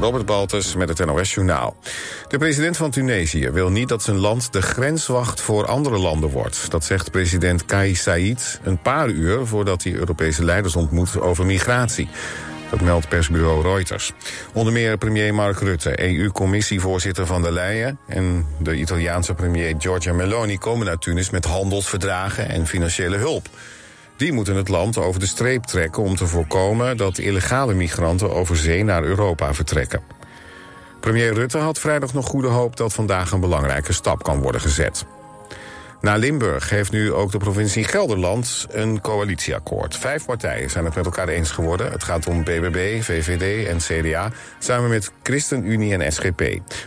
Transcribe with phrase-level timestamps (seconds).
[0.00, 1.76] Robert Baltus met het NOS Journaal.
[2.28, 6.70] De president van Tunesië wil niet dat zijn land de grenswacht voor andere landen wordt.
[6.70, 12.08] Dat zegt president Kais Saied een paar uur voordat hij Europese leiders ontmoet over migratie.
[12.70, 14.12] Dat meldt persbureau Reuters.
[14.52, 17.98] Onder meer premier Mark Rutte, EU-commissievoorzitter van der Leyen...
[18.06, 23.48] en de Italiaanse premier Giorgia Meloni komen naar Tunis met handelsverdragen en financiële hulp.
[24.16, 28.56] Die moeten het land over de streep trekken om te voorkomen dat illegale migranten over
[28.56, 30.02] zee naar Europa vertrekken.
[31.00, 35.04] Premier Rutte had vrijdag nog goede hoop dat vandaag een belangrijke stap kan worden gezet.
[36.00, 39.96] Na Limburg heeft nu ook de provincie Gelderland een coalitieakkoord.
[39.96, 41.92] Vijf partijen zijn het met elkaar eens geworden.
[41.92, 46.42] Het gaat om BBB, VVD en CDA, samen met ChristenUnie en SGP.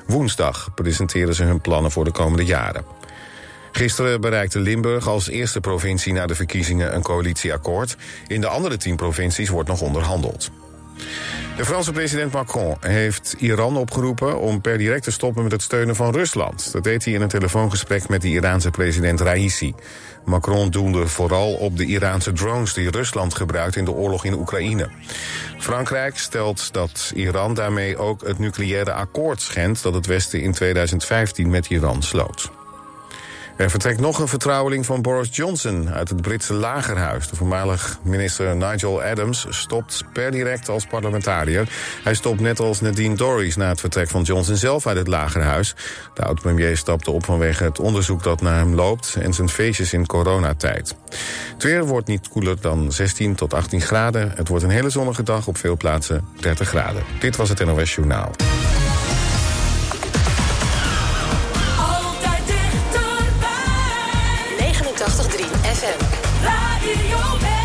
[0.08, 2.86] Woensdag presenteren ze hun plannen voor de komende jaren.
[3.77, 7.98] Gisteren bereikte Limburg als eerste provincie na de verkiezingen een coalitieakkoord.
[8.27, 10.52] In de andere tien provincies wordt nog onderhandeld.
[11.58, 15.95] De Franse president Macron heeft Iran opgeroepen om per direct te stoppen met het steunen
[15.95, 16.72] van Rusland.
[16.72, 19.73] Dat deed hij in een telefoongesprek met de Iraanse president Raisi.
[20.25, 24.89] Macron doelde vooral op de Iraanse drones die Rusland gebruikt in de oorlog in Oekraïne.
[25.58, 31.50] Frankrijk stelt dat Iran daarmee ook het nucleaire akkoord schendt dat het Westen in 2015
[31.50, 32.52] met Iran sloot.
[33.58, 37.30] Er vertrekt nog een vertrouweling van Boris Johnson uit het Britse lagerhuis.
[37.30, 41.69] De voormalig minister Nigel Adams stopt per direct als parlementariër.
[42.03, 45.75] Hij stopt net als Nadine Dorries na het vertrek van Johnson zelf uit het lagerhuis.
[46.13, 49.17] De oud-premier stapte op vanwege het onderzoek dat naar hem loopt...
[49.19, 50.95] en zijn feestjes in coronatijd.
[51.53, 54.31] Het weer wordt niet koeler dan 16 tot 18 graden.
[54.35, 57.03] Het wordt een hele zonnige dag, op veel plaatsen 30 graden.
[57.19, 58.31] Dit was het NOS Journaal.
[65.80, 66.02] Let's
[67.11, 67.56] go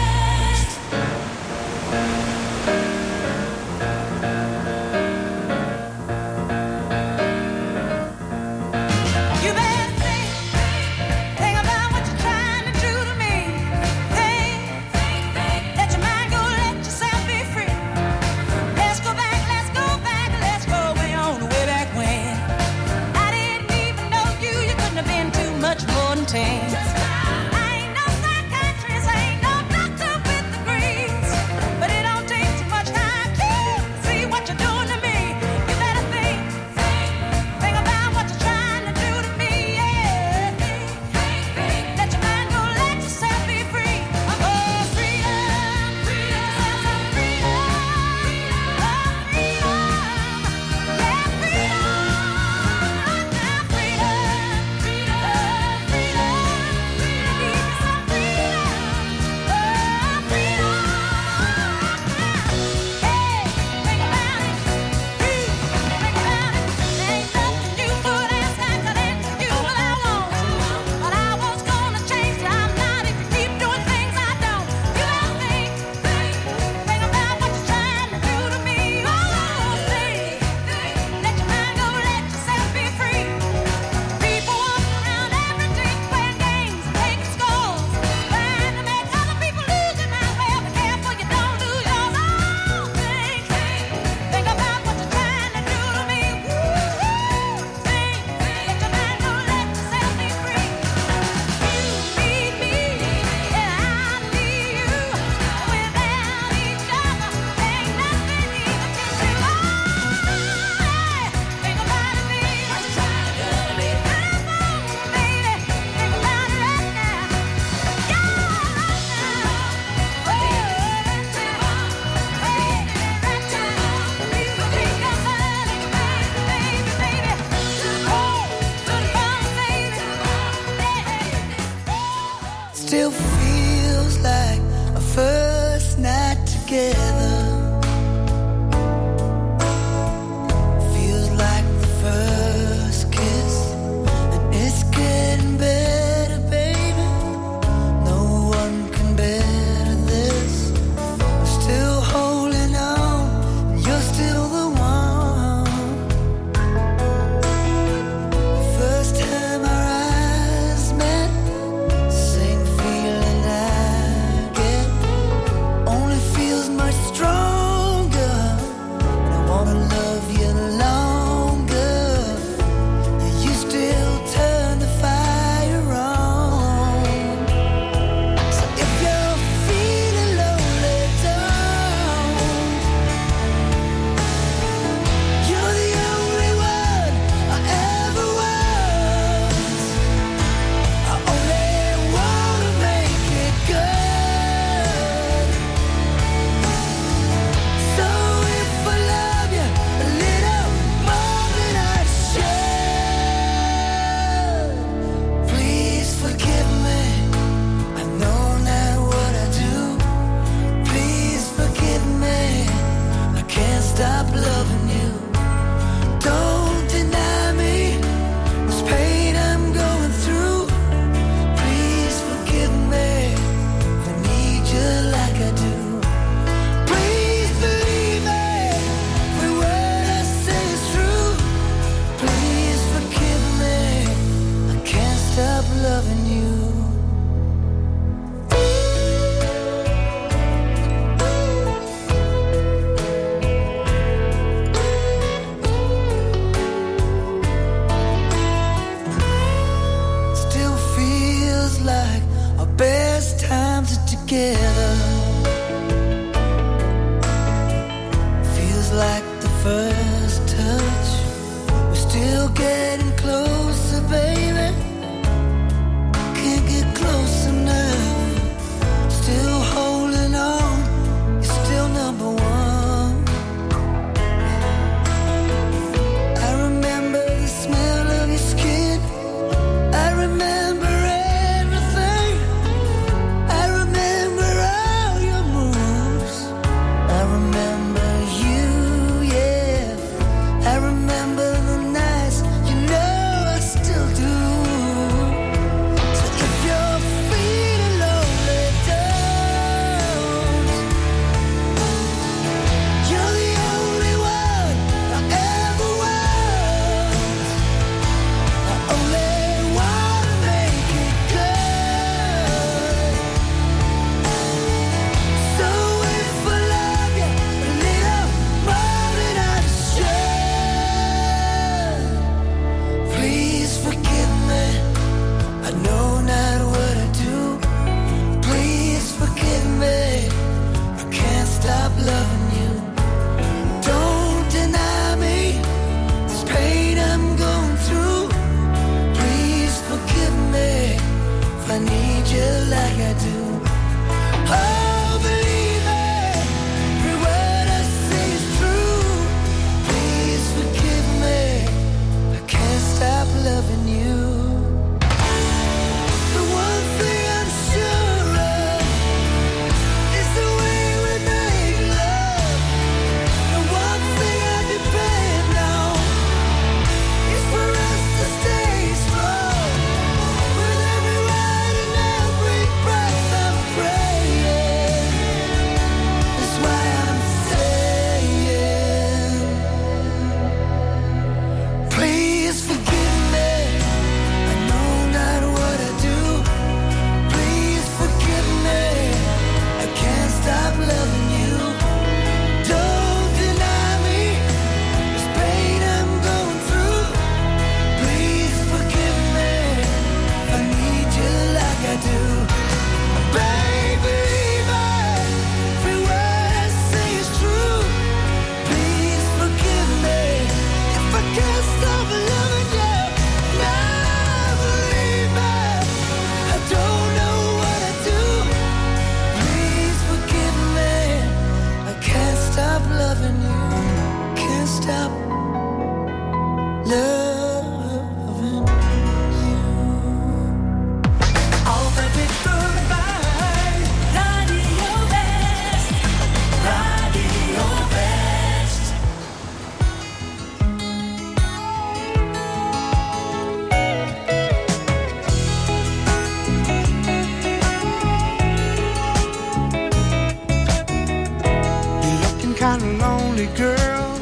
[453.46, 454.20] baby girl.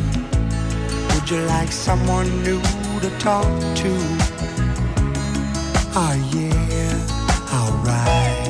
[1.12, 2.60] Would you like someone new
[3.00, 3.46] to talk
[3.76, 3.92] to?
[5.94, 6.94] Oh yeah,
[7.58, 8.48] alright.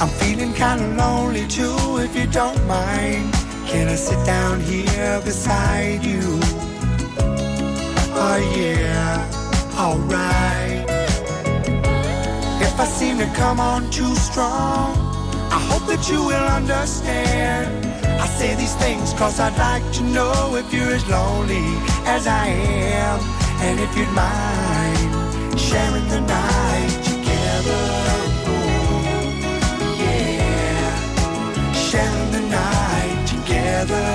[0.00, 3.32] I'm feeling kinda lonely too, if you don't mind.
[3.66, 6.22] Can I sit down here beside you?
[8.14, 9.26] Oh yeah,
[9.76, 10.84] alright.
[12.60, 14.96] If I seem to come on too strong,
[15.50, 17.91] I hope that you will understand
[18.22, 21.66] I say these things cause I'd like to know if you're as lonely
[22.06, 23.18] as I am
[23.66, 27.82] and if you'd mind sharing the night together.
[30.04, 30.94] Yeah,
[31.88, 34.08] sharing the night together.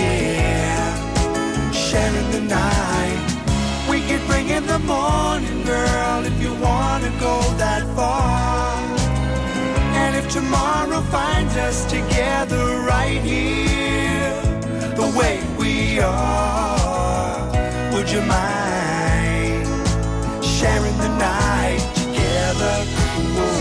[0.00, 3.20] Yeah, sharing the night.
[3.90, 8.99] We could bring in the morning, girl, if you wanna go that far
[10.30, 14.40] tomorrow finds us together right here,
[14.94, 17.50] the way we are.
[17.92, 19.66] Would you mind
[20.44, 22.74] sharing the night together?
[23.42, 23.58] Ooh,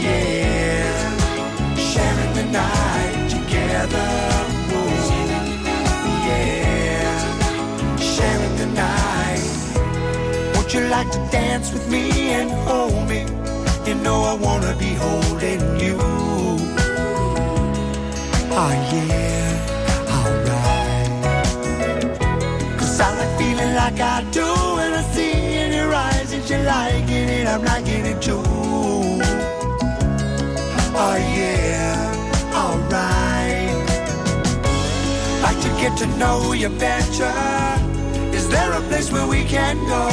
[0.00, 1.16] yeah,
[1.76, 4.22] sharing the night together.
[10.54, 13.26] Would you like to dance with me and hold me?
[13.84, 15.96] You know I wanna be holding you.
[18.54, 19.50] Oh yeah,
[20.16, 21.10] alright.
[22.78, 24.46] Cause I like feeling like I do
[24.76, 28.42] when I see in your eyes that you're liking it, I'm liking it too.
[30.94, 31.96] Oh yeah,
[32.54, 33.74] alright.
[35.42, 37.34] Like to get to know you better.
[38.32, 40.06] Is there a place where we can go?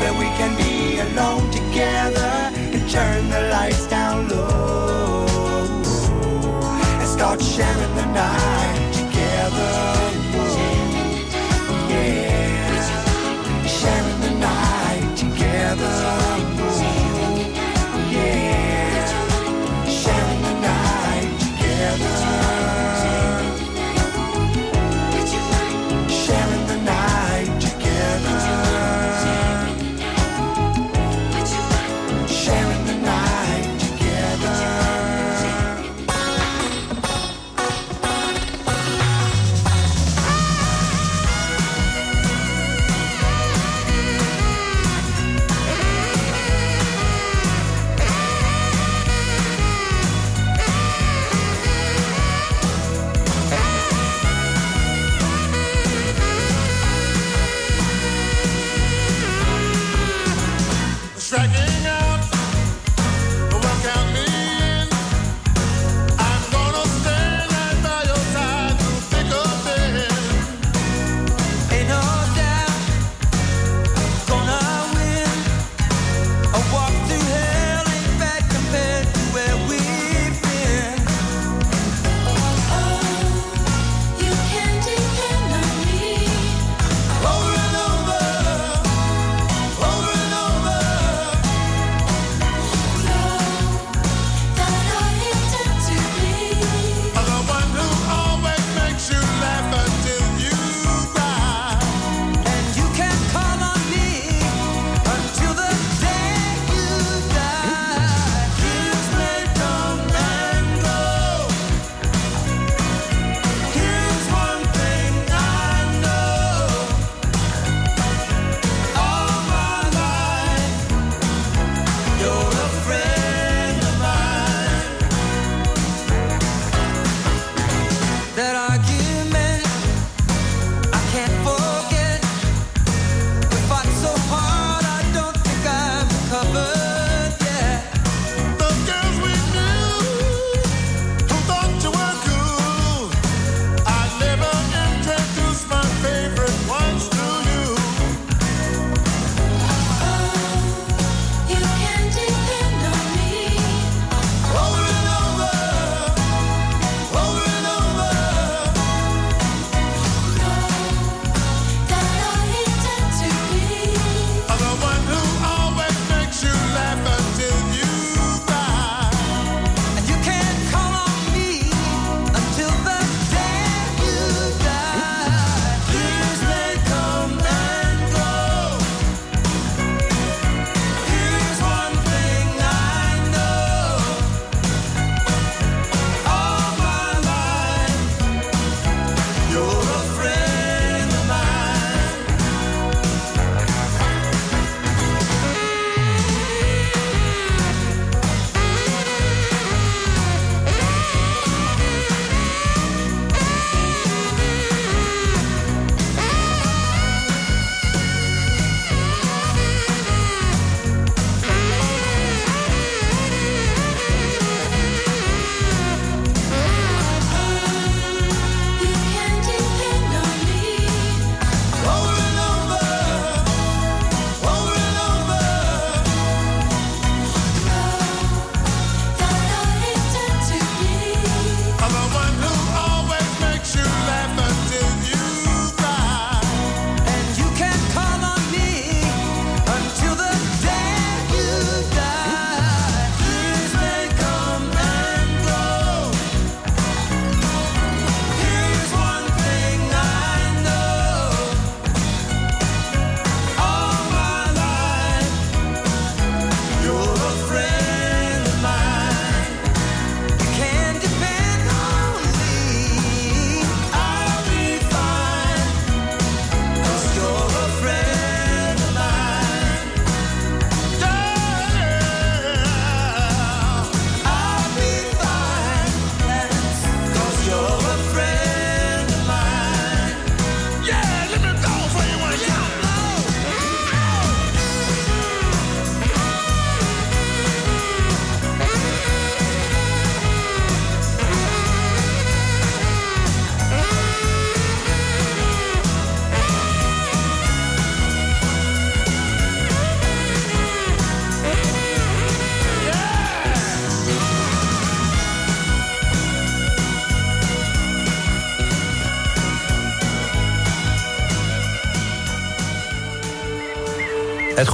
[0.00, 2.25] Where we can be alone together?
[2.88, 5.26] turn the lights down low
[7.00, 8.65] and start sharing the night.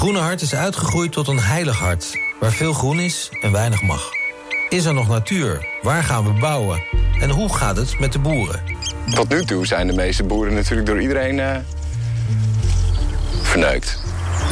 [0.02, 2.18] Groene hart is uitgegroeid tot een heilig hart...
[2.40, 4.10] waar veel groen is en weinig mag.
[4.68, 5.68] Is er nog natuur?
[5.82, 6.82] Waar gaan we bouwen?
[7.20, 8.62] En hoe gaat het met de boeren?
[9.14, 11.56] Tot nu toe zijn de meeste boeren natuurlijk door iedereen uh,
[13.42, 13.98] verneukt.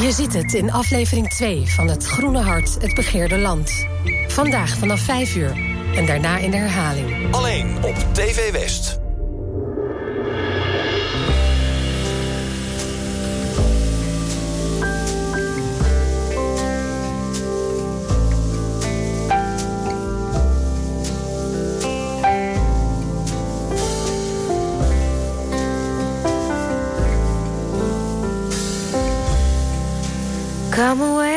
[0.01, 3.87] Je ziet het in aflevering 2 van Het Groene Hart, het begeerde land.
[4.29, 5.53] Vandaag vanaf 5 uur
[5.95, 7.35] en daarna in de herhaling.
[7.35, 9.01] Alleen op TV West.
[30.91, 31.30] I'm away.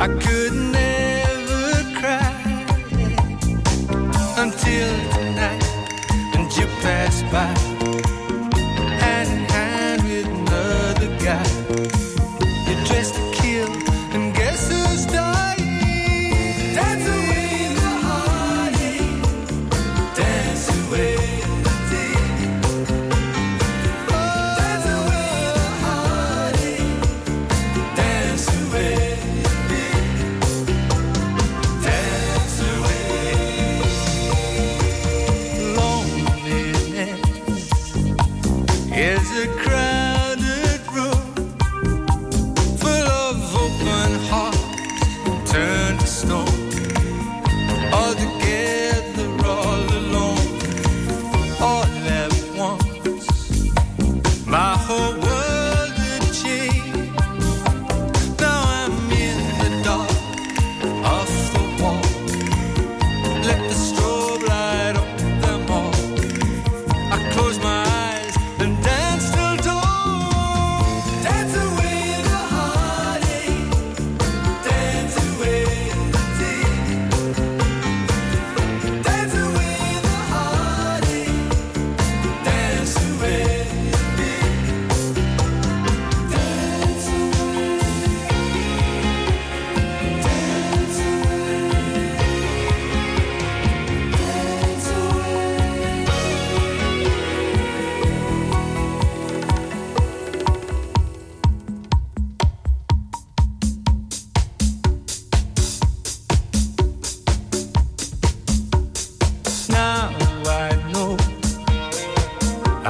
[0.00, 2.64] I could never cry
[4.38, 5.62] until tonight,
[6.34, 7.69] and you passed by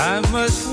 [0.03, 0.70] I must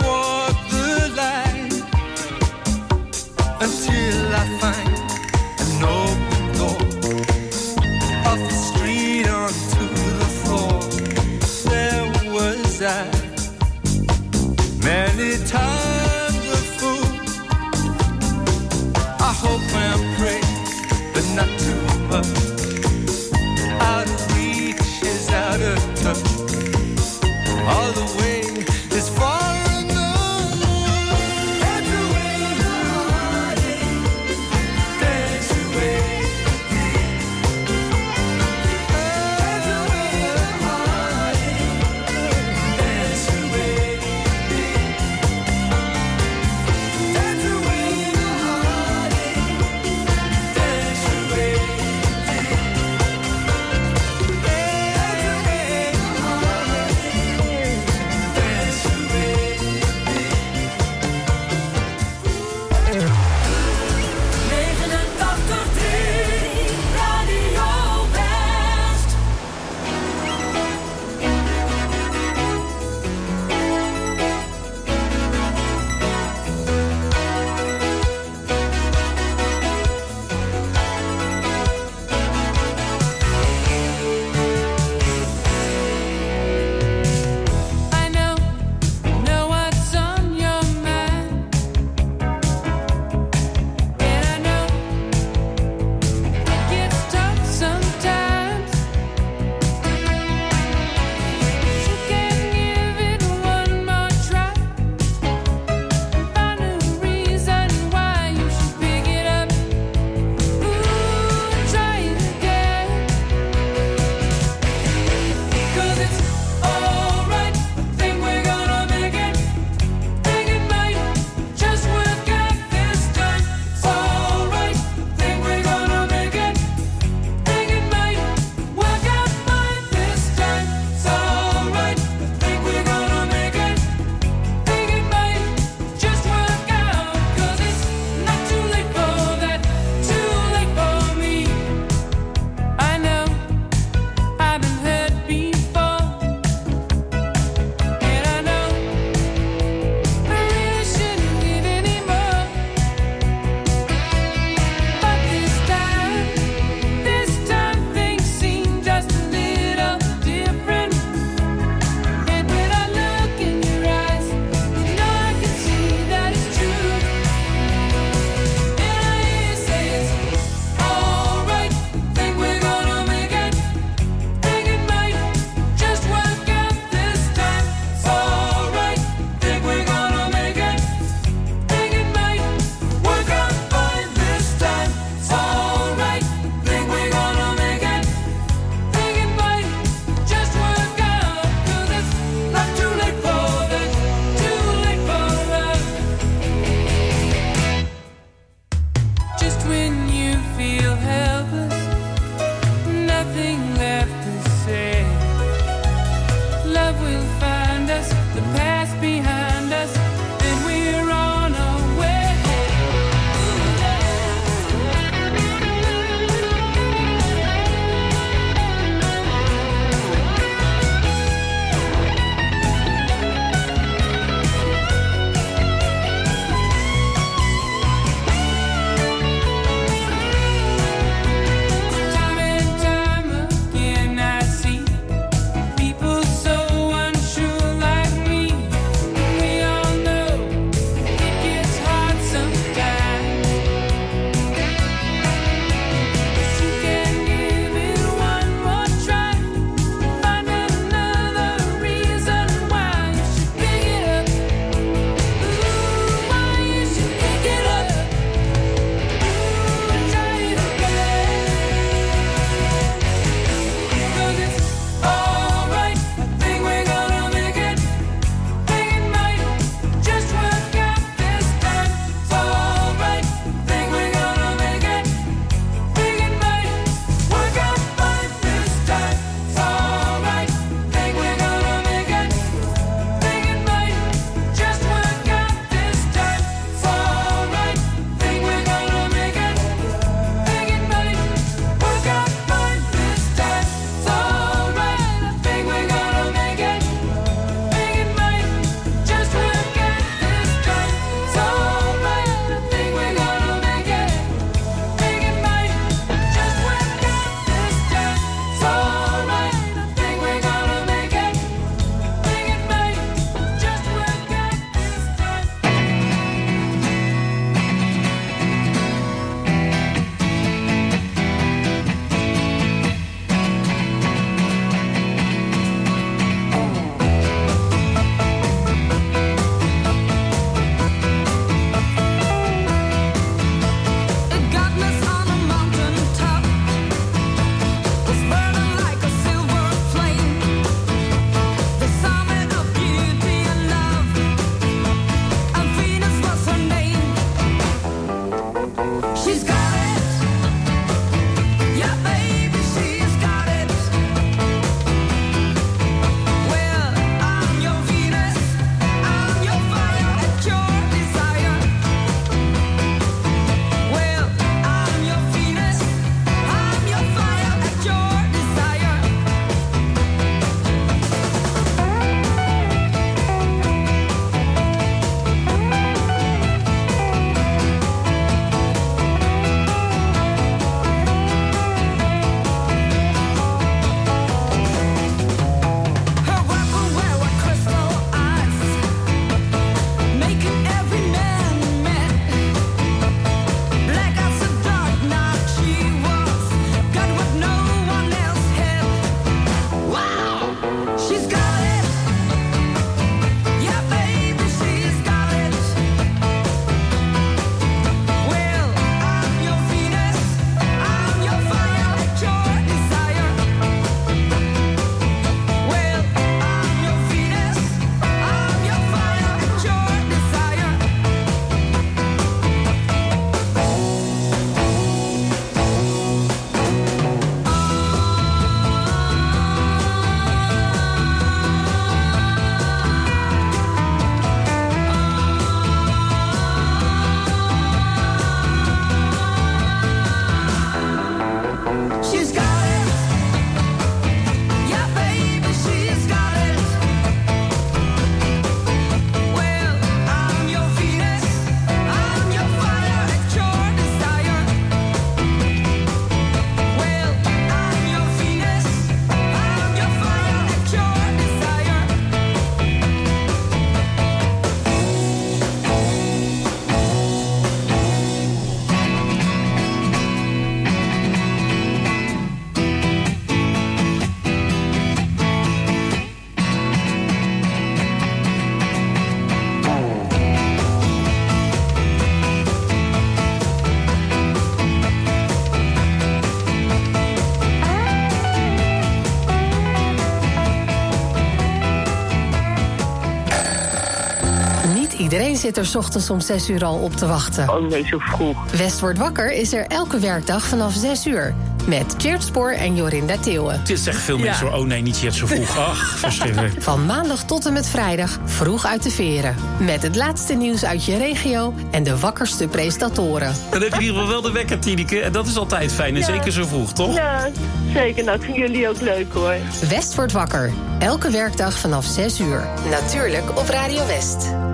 [495.37, 497.49] zit er ochtends om 6 uur al op te wachten.
[497.49, 498.51] Oh nee, zo vroeg.
[498.51, 501.35] West wordt wakker is er elke werkdag vanaf 6 uur.
[501.67, 503.61] Met Geert Spoor en Jorinda Theeuwen.
[503.63, 504.57] Dit zegt veel mensen, ja.
[504.57, 505.57] oh nee, niet zo vroeg.
[505.69, 506.61] Ach, verschrikkelijk.
[506.61, 509.35] Van maandag tot en met vrijdag, vroeg uit de veren.
[509.59, 513.33] Met het laatste nieuws uit je regio en de wakkerste presentatoren.
[513.51, 514.99] Dan heb je in ieder geval wel de wekker, Tineke.
[514.99, 516.95] En dat is altijd fijn, en zeker zo vroeg, toch?
[516.95, 517.29] Ja,
[517.73, 518.03] zeker.
[518.03, 519.35] Nou, vinden jullie ook leuk, hoor.
[519.69, 520.51] West wordt wakker.
[520.79, 522.47] Elke werkdag vanaf 6 uur.
[522.69, 524.46] Natuurlijk op Radio West.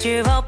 [0.00, 0.39] 雪豹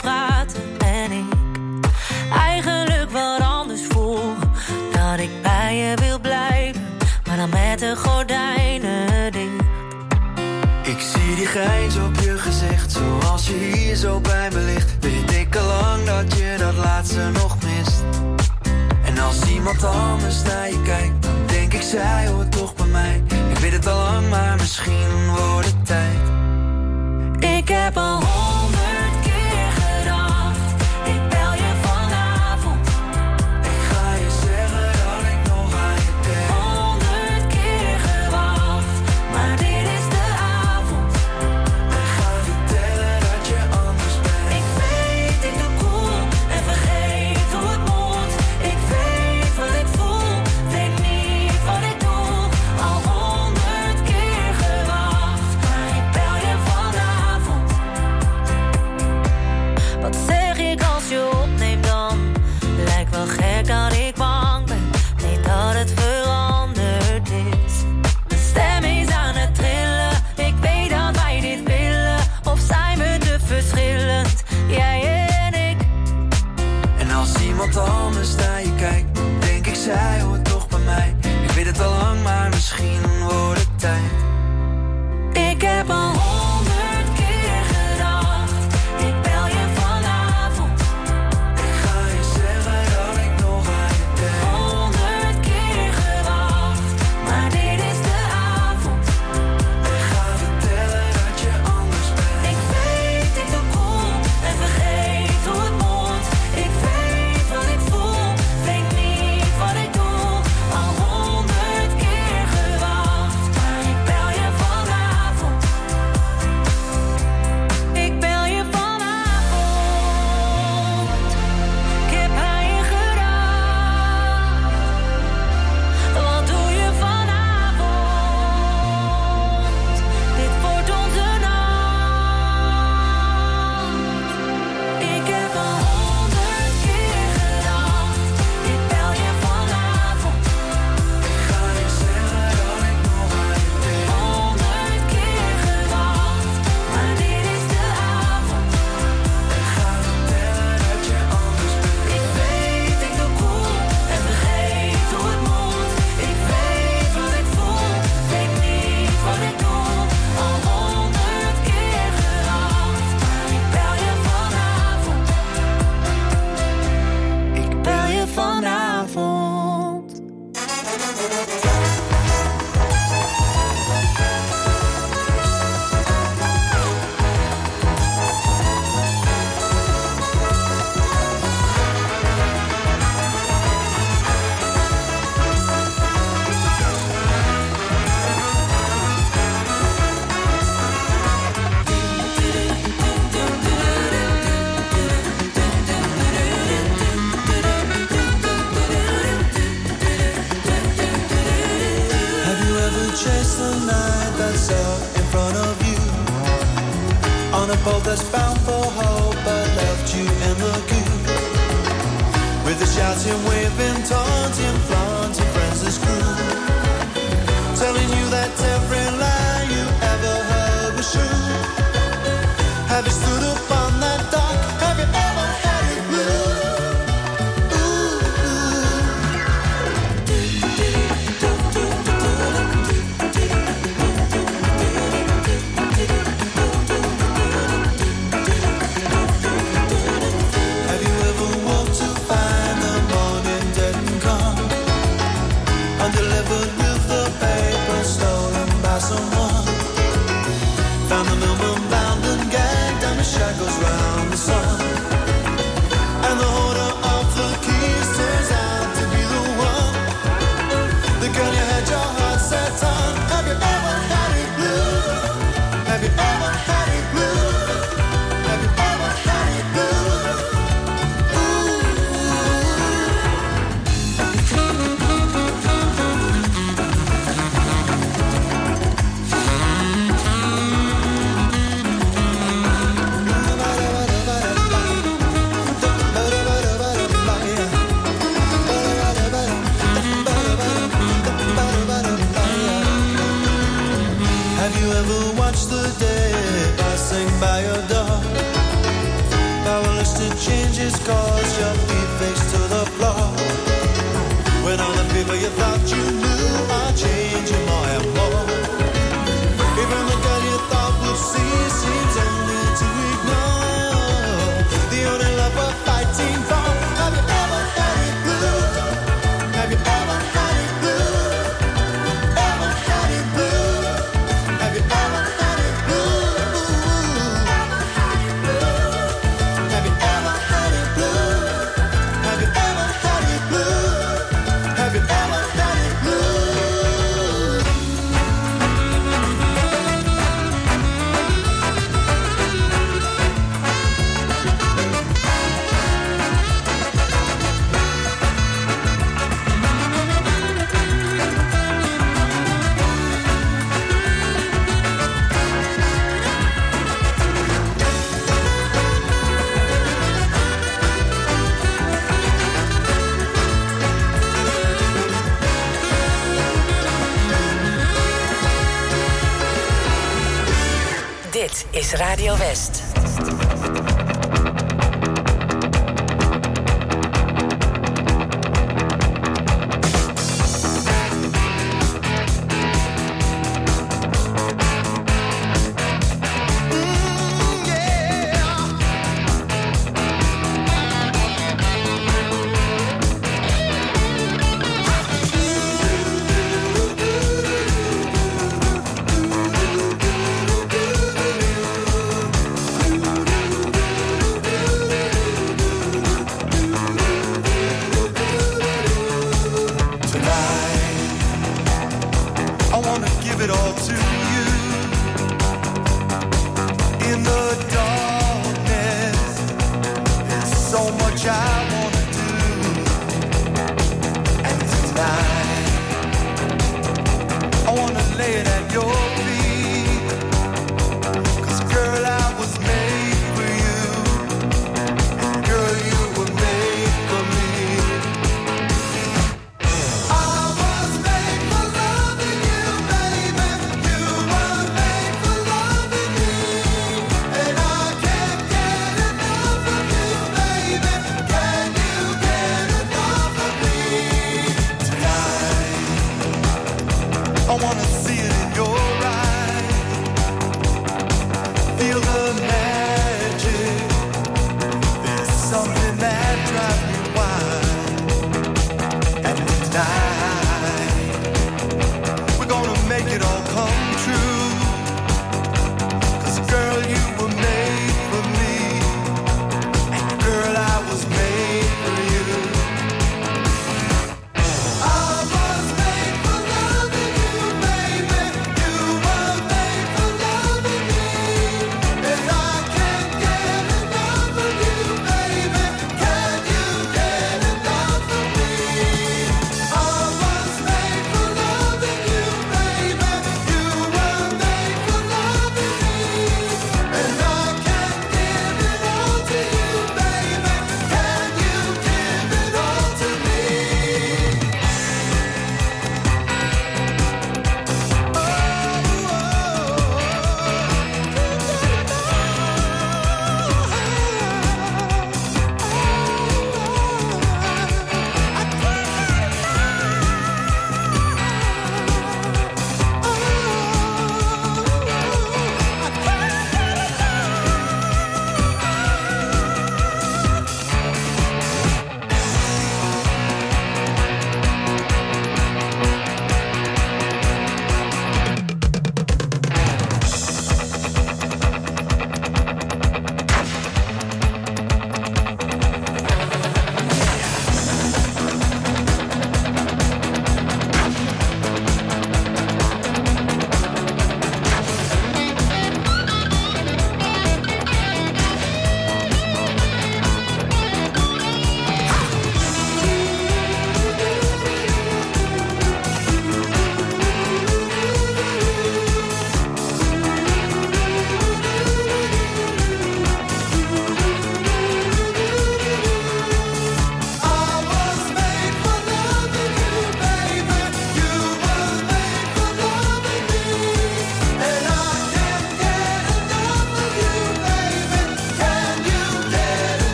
[371.99, 372.82] Radio West.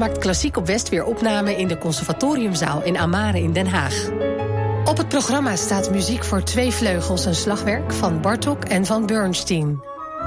[0.00, 4.08] maakt Klassiek op West weer opname in de Conservatoriumzaal in Amare in Den Haag.
[4.84, 9.82] Op het programma staat muziek voor twee vleugels en slagwerk van Bartok en van Bernstein.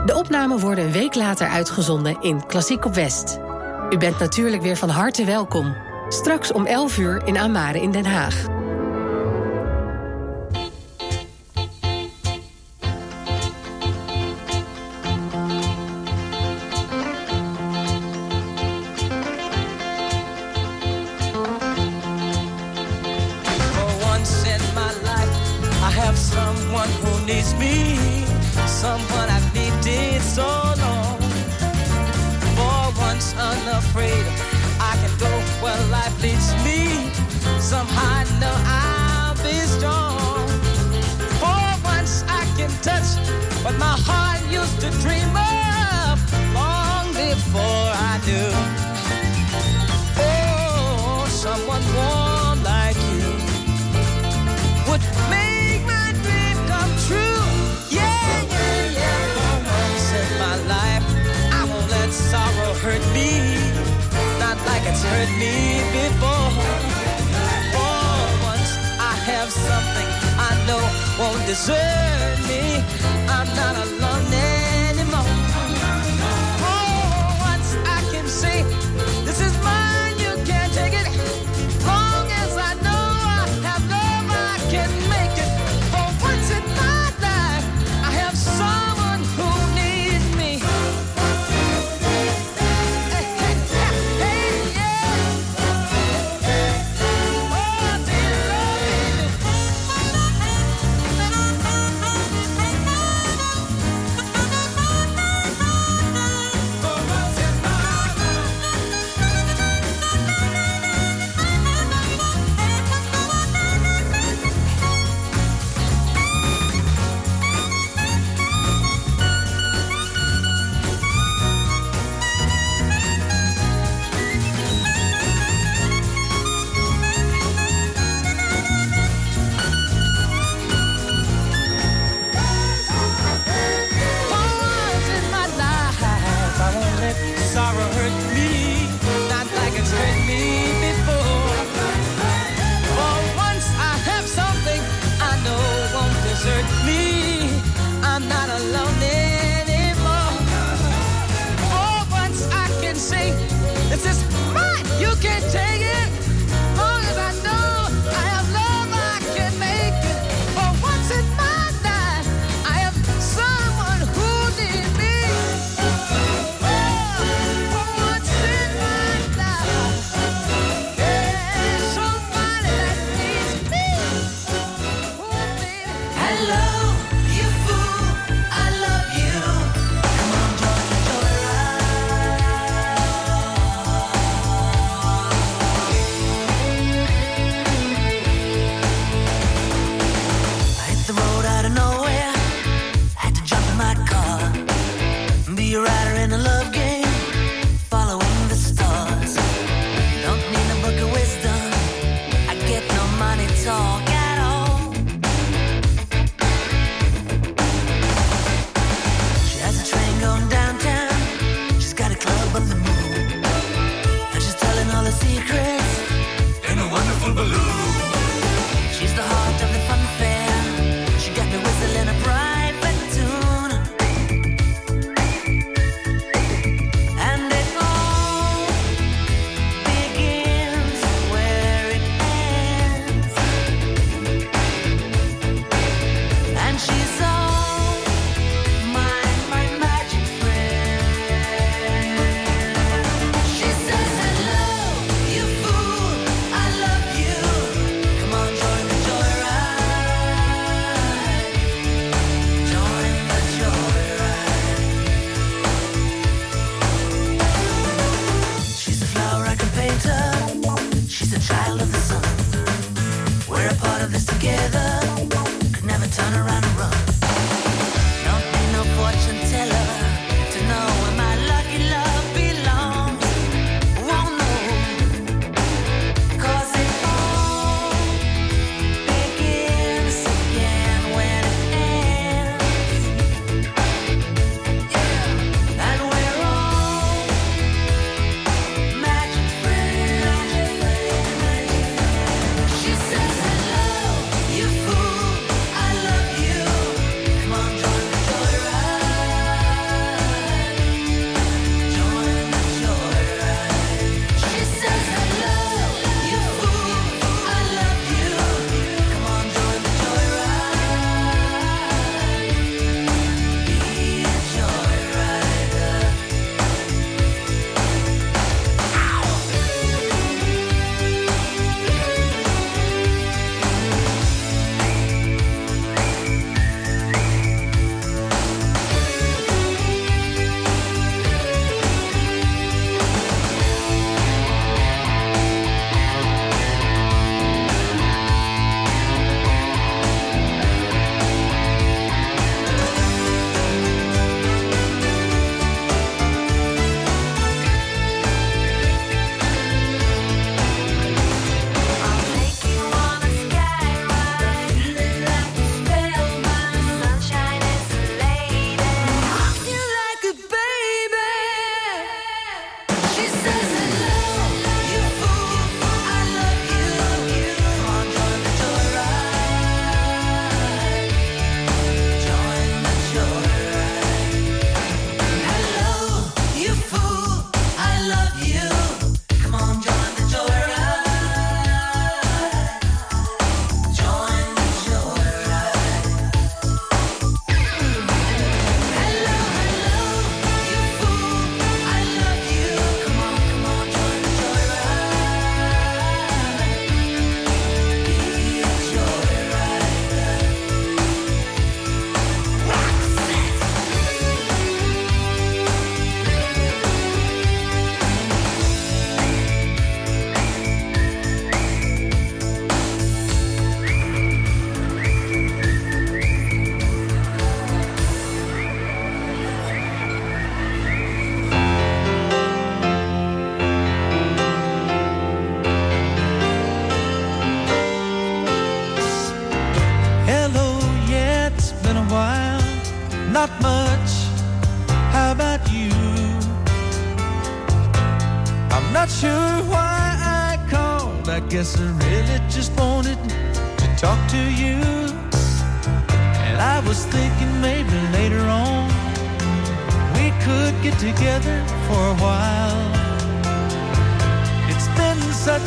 [0.05, 3.39] De opnamen worden een week later uitgezonden in Klassiek op West.
[3.89, 5.75] U bent natuurlijk weer van harte welkom.
[6.09, 8.62] Straks om 11 uur in Amare in Den Haag.